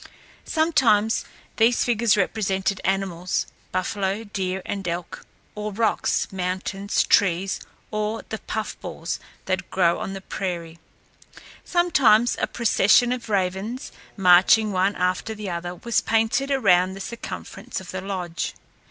[0.47, 1.25] Sometimes
[1.57, 7.59] these figures represented animals buffalo, deer, and elk or rocks, mountains, trees,
[7.91, 10.79] or the puff balls that grow on the prairie.
[11.63, 17.79] Sometimes a procession of ravens, marching one after the other, was painted around the circumference
[17.79, 18.55] of the lodge.